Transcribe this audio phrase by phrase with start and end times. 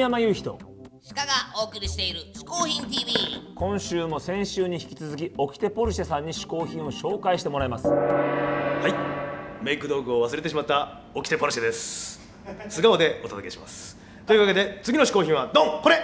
[0.00, 3.12] 山雄人鹿がお送りしている「嗜好品 TV
[3.54, 7.86] 今週も先週に引き続きオキテポルシェさんに嗜好品を紹介してもらいます。
[7.86, 8.94] はい。
[9.62, 12.18] メイク道具を忘れてしまったオキテポルシェです。
[12.70, 13.98] 素顔でお届けします。
[14.26, 15.96] というわけで次の嗜好品はドンこれ!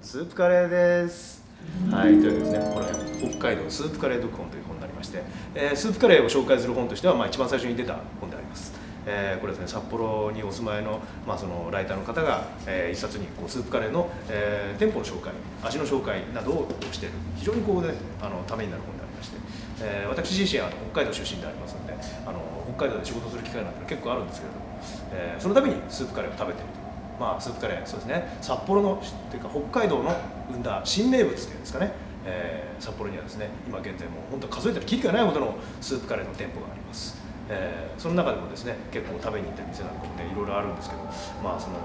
[0.00, 0.68] スープカレー
[1.04, 1.44] です。
[1.90, 2.74] はいというわけでですね。
[2.74, 5.22] これ北海道スープカレー読本という本になりまして、
[5.54, 8.72] えースープカレーを紹介する本としては、まあ、一番最初に出た本であります
[9.06, 19.36] えーこれですね札幌にお住まいの,、まあそのライターの方が、えー一冊にこうスープカレーの、えー店舗の紹介味の紹介などをしている非常にこう、ね、あのためになる本でありまして、
[19.82, 21.94] えー私自身あの北海道出身でありますので
[22.26, 22.40] あの
[22.76, 24.66] 北海道で仕事する機会なんて結構あるんですけれども、
[25.12, 26.86] えーそのためにスープカレーを食べていると
[27.22, 30.14] まあスープカレーそうですね札幌のっていうか北海道の
[30.50, 31.92] 生んだ新名物っていうんですかね、
[32.26, 37.16] えー札幌にはですね今現在もう本当数えたらきりがないほどのスープカレーの店舗があります、
[37.48, 41.02] えーその中でもですね結構食べに行ってる店なんかもねいろいろあるんですけど
[41.42, 41.76] まあその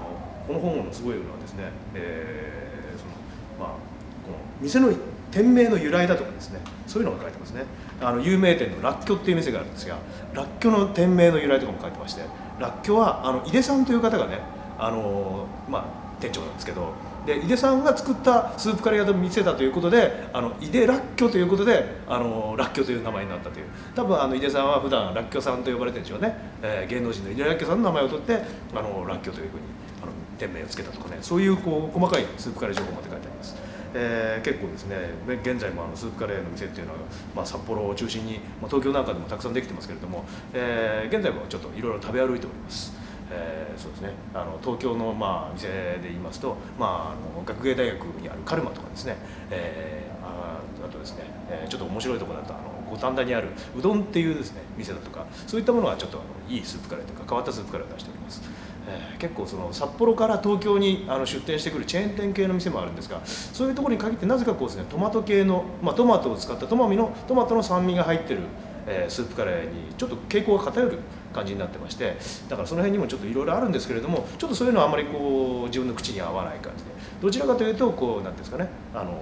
[0.46, 3.12] この本のすごいのはですね、えーその
[3.58, 3.78] まあ
[4.26, 4.92] この店の
[5.30, 7.64] 店名の由来だとかですねそういうのが書いてますね。
[8.02, 9.96] あの有名店のらっきょっていう店があるんですが
[10.34, 12.22] らっきょの店名の由来とかも書いてまして
[12.58, 14.38] らっきょはあの井出さんという方がね
[14.78, 15.84] あのまあ
[16.20, 16.92] 店長なんですけど
[17.26, 28.42] で井出さんが作ったスープカレー屋の店だということであの井出らっきょということであのらっきょという名前になったという多分あの井出さんは普段らっきょさんと呼ばれてるんでしょうね、えー芸能人の井出らっきょさんの名前を取って
[28.74, 29.62] あのらっきょというふうに
[30.02, 33.56] あの店名をつけたとかねそういうこう細かいスープカレー情報まで書いてあります。
[33.94, 34.96] えー結構ですね
[35.42, 36.98] 現在もあのスープカレーの店っていうのは、
[37.36, 43.01] まあ、札幌を中心に、まあ、東京なんかでもたくさんできてますけれども、えー現在もちょっといろいろ食べ歩いております。
[43.34, 49.16] えーそうですねあの東京の、まあ、店で言いますと、まあ、あの学芸大学にあるカルマとかですね、
[49.50, 58.42] えーああとですね、えーちょっと面白いところだとあの五反田にあるうどんっていうですね店だとかそういったものはちょっとあのいいスープカレーとか変わったスープカレーを出しております。
[58.88, 68.40] えー結構その札幌から東京にあの出店してくるチェーン店系の店もあるんですがそういうところに限ってなぜかこうですねトマト系の、まあ、トマトを使ったトマミのトマトの酸味が入ってる、
[68.86, 70.98] えースープカレーにちょっと傾向が偏る
[71.32, 72.16] 感じになってまして
[72.48, 76.90] だからその辺にもちょっといろいろあるんですけれどもちょっとそういうのはあまりこう自分の口に合わない感じで。
[77.20, 79.12] どちらかというとこうなんていうんですかねあの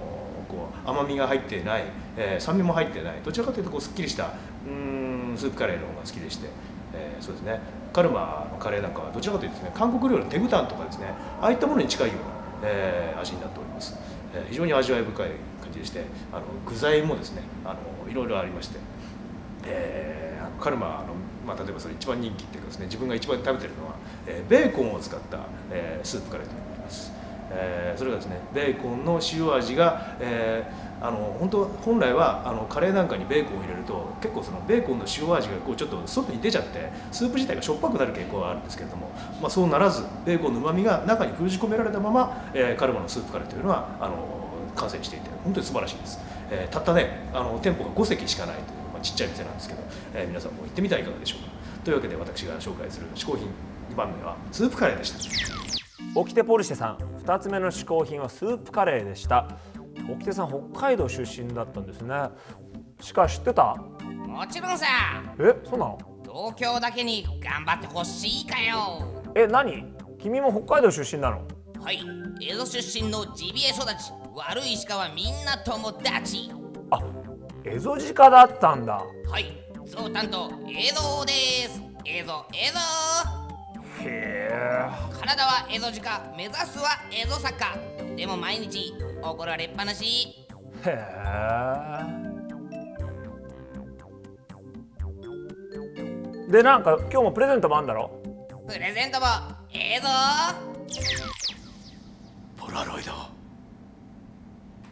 [0.49, 1.85] こう甘みが入ってない、
[2.17, 3.19] えー酸味も入ってない。
[3.25, 4.31] どちらかというとこうすっきりした
[4.67, 6.49] うんスープカレーの方が好きでして、
[6.95, 7.61] えーそうですね。
[7.93, 12.17] カルマのカレーなんかはどちらかというとですね韓国料理のテグタンとかですねああいったものに近いよう
[12.65, 13.99] な、えー味になっております、
[14.35, 15.29] えー非常に味わい深い
[15.63, 18.79] 感じでしてあの具材もですねあのいろいろありまして
[19.67, 21.15] えーカルマの、
[21.51, 23.95] まあ、例えばそれ一番人気っていうかですね自分が一番食べてるのは、
[24.27, 25.41] えーベーコンを使った、
[25.71, 27.13] えースープカレーとなります、
[27.51, 39.11] えーそれがですねベーコンの塩味が、えーあの本当本来はあのカレーなんかにベーコンを入れると結構そのベーコンの塩味がこうちょっと外に出ちゃってスープ自体がしょっぱくなる傾向があるんですけれども、
[39.41, 44.15] まあ、そうならずベーコンの旨味が中に封じ込められたまま、えーカルマのスープカレーというのはあの
[44.77, 49.83] 完成していて本当に素晴らしいです、えーたったねあの店舗が5席しかないという、ちっちゃい店なんですけど、
[50.15, 51.51] えー皆さんも行ってみてはいかがでしょうか。
[51.85, 53.47] というわけで私が紹介する嗜好品
[53.91, 55.19] 2番目はスープカレーでした。
[56.15, 59.49] オキテポルシェさん2つ目の嗜好品はスープカレーでした。
[60.11, 62.15] オキテさん北海道出身だったんですね。
[63.01, 63.75] しか知ってた？
[64.05, 64.87] もちろんさ。
[65.39, 65.99] えそうなの？
[66.23, 69.03] 東京だけに頑張ってほしいかよ。
[69.35, 69.85] え何？
[70.21, 71.43] 君も北海道出身なの？
[71.81, 72.01] はい。
[72.43, 74.13] 江戸出身のジビエ育ち。
[74.35, 76.51] 悪い鹿はみんな友達。
[76.53, 76.57] あ
[77.65, 78.95] エゾジカだったんだ。
[79.29, 79.57] はい。
[79.87, 81.33] そう担当江戸で
[81.69, 81.83] す。
[82.05, 82.79] 江戸江戸
[84.03, 84.89] へえ。
[85.21, 87.77] 体は江戸鹿目指すは江戸坂
[88.17, 90.47] でも毎日怒られっぱなし
[90.85, 90.99] へえ。
[96.51, 98.11] でなんか今日もプレゼントもあんだろ？
[98.67, 99.27] プレゼントも
[99.73, 100.09] ええぞ
[102.57, 103.13] ポラロイド。
[103.13, 103.17] を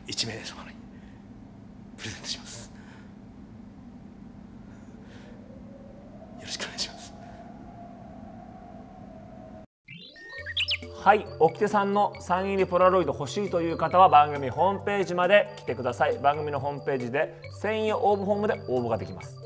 [0.07, 0.77] 1名様に
[1.99, 2.71] プレゼントします。
[6.41, 7.15] よろしくお願いします。
[11.05, 16.19] はい、オキテさんのサイン入りポラロイド欲しいという方は番組ホームページまで来てください。
[16.19, 19.37] 番組のホームページで専用応募フォームで応募ができます。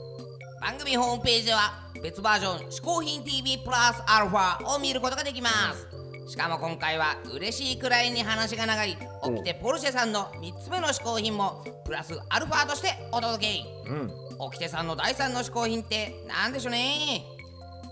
[0.60, 1.72] 番組ホームページでは
[2.02, 13.90] 別バージョン「嗜好品 TV プラスアルファ」を見ることができますしかも今回は嬉しいくらいに話が長いオキテポルシェさんの3つ目の嗜好品もプラスアルファとしてお届け。
[13.90, 14.10] うん。
[14.38, 17.22] オキテさんの第3の嗜好品って何でしょうね。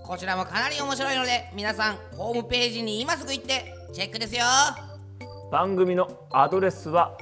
[0.04, 4.44] こちらもかなり面白いので皆さんホームページに今すぐ行ってチェックですよ。
[5.50, 7.16] 番組のアドレスは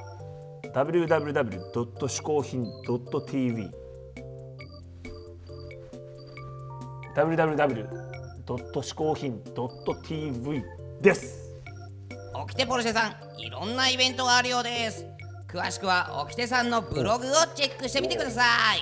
[0.74, 1.70] www.
[2.06, 3.70] 嗜好品 .tv
[7.16, 8.08] www.
[8.46, 11.38] 嗜好品 .tv です。
[12.34, 15.04] オオキテポルシェさんいろんなイベントがあるようです。
[15.48, 18.42] 詳しくはオキテさんのブログをチェックしてみてくださ
[18.74, 18.80] い。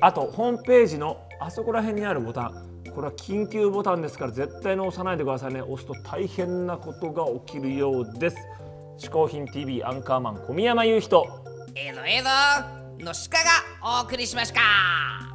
[0.00, 2.82] あとホームページのあそこら辺にあるボタン。
[2.94, 5.62] これは緊急ボタンですから絶対に押さないでくださいね。
[5.62, 8.36] 押すと大変なことが起きるようです。
[8.98, 11.26] 嗜好品 TV アンカーマン小宮山雄人
[11.74, 12.30] えのえの
[13.04, 13.38] の鹿
[13.92, 15.33] がお送りしました